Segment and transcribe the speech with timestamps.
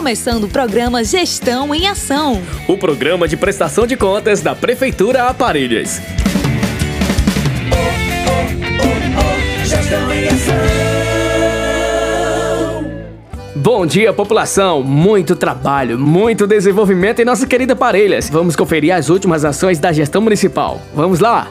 [0.00, 2.40] Começando o programa Gestão em Ação.
[2.66, 6.00] O programa de prestação de contas da Prefeitura Aparelhas.
[13.54, 14.82] Bom dia, população!
[14.82, 18.30] Muito trabalho, muito desenvolvimento em nossa querida Parelhas.
[18.30, 20.80] Vamos conferir as últimas ações da gestão municipal.
[20.94, 21.46] Vamos lá!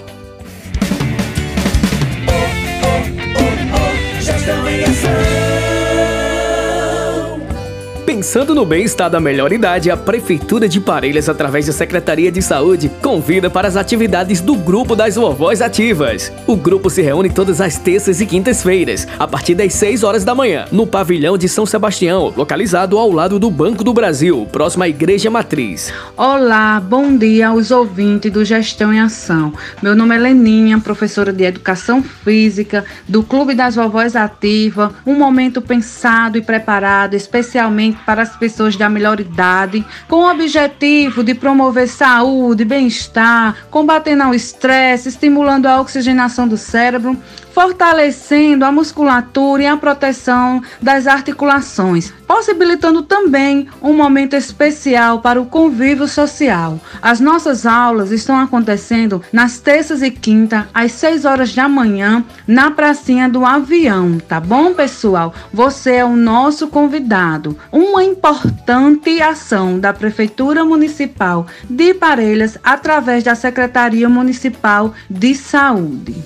[8.19, 12.91] Pensando no bem-estar da melhor idade, a Prefeitura de Parelhas, através da Secretaria de Saúde,
[13.01, 16.29] convida para as atividades do Grupo das Vovós Ativas.
[16.45, 20.35] O grupo se reúne todas as terças e quintas-feiras, a partir das 6 horas da
[20.35, 24.89] manhã, no pavilhão de São Sebastião, localizado ao lado do Banco do Brasil, próximo à
[24.89, 25.93] Igreja Matriz.
[26.17, 29.53] Olá, bom dia aos ouvintes do Gestão em Ação.
[29.81, 34.91] Meu nome é Leninha, professora de Educação Física do Clube das Vovós Ativa.
[35.05, 41.23] Um momento pensado e preparado especialmente para as pessoas da melhor idade, com o objetivo
[41.23, 47.15] de promover saúde, bem-estar, combatendo o estresse, estimulando a oxigenação do cérebro,
[47.59, 55.45] fortalecendo a musculatura e a proteção das articulações, possibilitando também um momento especial para o
[55.45, 56.79] convívio social.
[57.01, 62.71] As nossas aulas estão acontecendo nas terças e quintas, às 6 horas da manhã, na
[62.71, 65.33] pracinha do avião, tá bom, pessoal?
[65.51, 67.57] Você é o nosso convidado.
[67.73, 76.23] Uma importante ação da Prefeitura Municipal de Parelhas através da Secretaria Municipal de Saúde.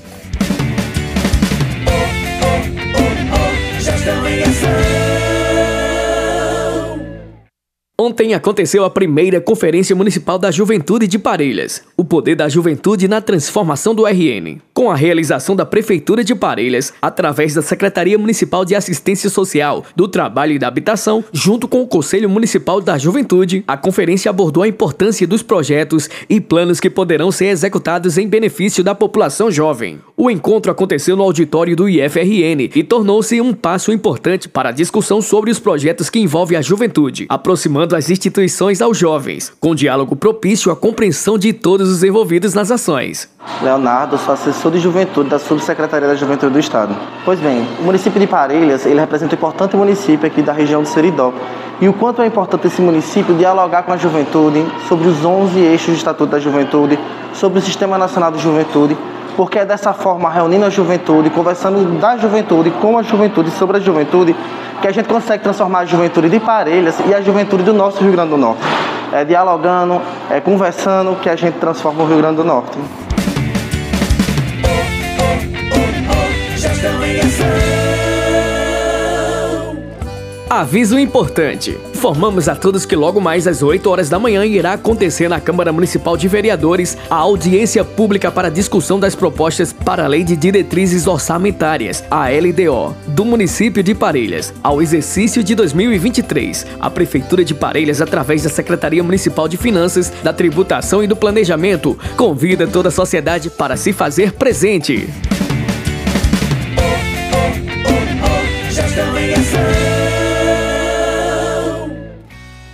[8.06, 13.22] Ontem aconteceu a primeira Conferência Municipal da Juventude de Parelhas, o poder da juventude na
[13.22, 18.76] transformação do RN, com a realização da Prefeitura de Parelhas, através da Secretaria Municipal de
[18.76, 23.64] Assistência Social, do Trabalho e da Habitação, junto com o Conselho Municipal da Juventude.
[23.66, 28.84] A conferência abordou a importância dos projetos e planos que poderão ser executados em benefício
[28.84, 30.02] da população jovem.
[30.16, 35.24] O encontro aconteceu no auditório do IFRN e tornou-se um passo importante para a discussão
[35.24, 40.72] sobre os projetos que envolvem a juventude, aproximando as instituições aos jovens, com diálogo propício
[40.72, 43.28] à compreensão de todos os envolvidos nas ações.
[43.60, 46.96] Leonardo, sou assessor de juventude da Subsecretaria da Juventude do Estado.
[47.26, 50.88] Pois bem, o município de Parelhas, ele representa um importante município aqui da região do
[50.88, 51.34] Seridó.
[51.82, 55.88] E o quanto é importante esse município dialogar com a juventude sobre os 11 eixos
[55.88, 57.00] do Estatuto da Juventude,
[57.34, 58.96] sobre o Sistema Nacional de Juventude,
[59.36, 63.80] porque é dessa forma, reunindo a juventude, conversando da juventude com a juventude sobre a
[63.80, 64.36] juventude,
[64.82, 68.12] que a gente consegue transformar a juventude de Parelhas e a juventude do nosso Rio
[68.12, 68.62] Grande do Norte.
[69.12, 72.78] É dialogando, é conversando que a gente transforma o Rio Grande do Norte.
[80.50, 81.93] Aviso importante.
[82.04, 85.72] Informamos a todos que logo mais às 8 horas da manhã irá acontecer na Câmara
[85.72, 91.08] Municipal de Vereadores a audiência pública para discussão das propostas para a Lei de Diretrizes
[91.08, 96.68] Orçamentárias, a LDO, do município de Parelhas, ao exercício de 2023.
[96.78, 101.98] A Prefeitura de Parelhas, através da Secretaria Municipal de Finanças, da Tributação e do Planejamento,
[102.18, 105.08] convida toda a sociedade para se fazer presente.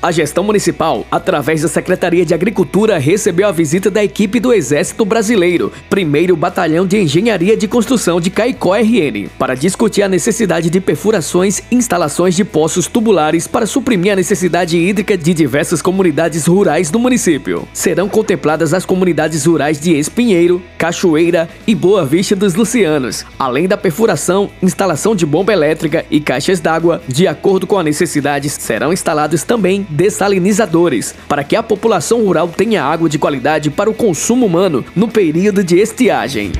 [0.02, 5.04] A gestão municipal, através da Secretaria de Agricultura, recebeu a visita da equipe do Exército
[5.04, 10.80] Brasileiro, primeiro Batalhão de Engenharia de Construção de Caicó RN, para discutir a necessidade de
[10.80, 16.90] perfurações e instalações de poços tubulares para suprimir a necessidade hídrica de diversas comunidades rurais
[16.90, 17.68] do município.
[17.74, 23.76] Serão contempladas as comunidades rurais de Espinheiro, Cachoeira e Boa Vista dos Lucianos, além da
[23.76, 27.02] perfuração, instalação de bomba elétrica e caixas d'água.
[27.06, 32.84] De acordo com a necessidade, serão instalados também dessalinizadores, para que a população rural tenha
[32.84, 36.52] água de qualidade para o consumo humano no período de estiagem.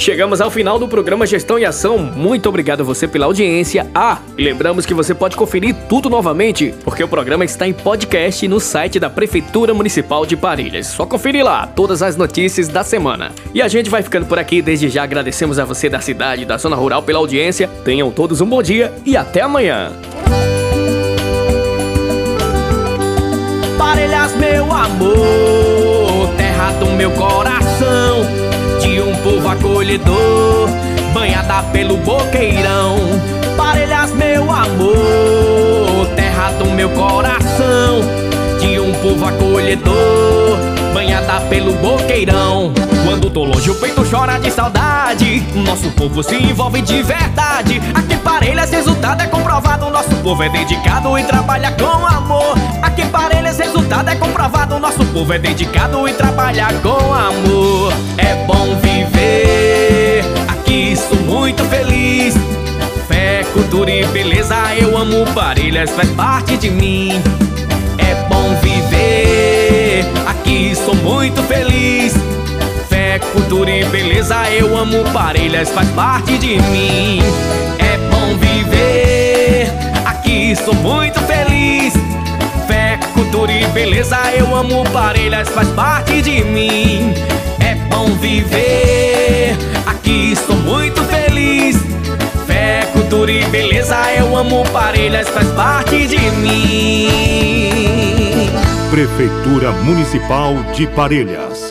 [0.01, 1.99] Chegamos ao final do programa Gestão e Ação.
[1.99, 3.85] Muito obrigado a você pela audiência.
[3.93, 8.47] Ah, e lembramos que você pode conferir tudo novamente, porque o programa está em podcast
[8.47, 10.87] no site da Prefeitura Municipal de Parelhas.
[10.87, 13.31] Só conferir lá todas as notícias da semana.
[13.53, 14.59] E a gente vai ficando por aqui.
[14.59, 17.69] Desde já agradecemos a você da cidade da zona rural pela audiência.
[17.85, 19.91] Tenham todos um bom dia e até amanhã.
[23.77, 28.40] Parelhas, meu amor, terra do meu coração
[29.51, 30.69] acolhedor,
[31.13, 32.97] banhada pelo boqueirão.
[33.57, 38.01] Parelhas, meu amor, terra do meu coração,
[38.59, 40.57] de um povo acolhedor,
[40.93, 42.73] banhada pelo boqueirão.
[43.11, 45.41] Quando tô longe, o peito chora de saudade.
[45.53, 47.81] Nosso povo se envolve de verdade.
[47.93, 49.89] Aqui Parelhas, resultado é comprovado.
[49.89, 52.55] Nosso povo é dedicado e trabalha com amor.
[52.81, 54.79] Aqui Parelhas, resultado é comprovado.
[54.79, 57.91] Nosso povo é dedicado e trabalha com amor.
[58.17, 60.23] É bom viver.
[60.47, 62.33] Aqui sou muito feliz.
[63.09, 67.21] Fé, cultura e beleza, eu amo Parelhas, faz parte de mim.
[67.97, 70.05] É bom viver.
[70.25, 72.30] Aqui sou muito feliz
[73.19, 77.19] cultura e beleza eu amo Parelhas, faz parte de mim.
[77.79, 79.67] É bom viver,
[80.05, 81.93] aqui sou muito feliz.
[82.67, 87.13] Fé, cultura e beleza eu amo Parelhas, faz parte de mim.
[87.59, 91.77] É bom viver, aqui sou muito feliz.
[92.47, 97.09] Fé, cultura e beleza eu amo Parelhas, faz parte de mim.
[98.89, 101.70] Prefeitura Municipal de Parelhas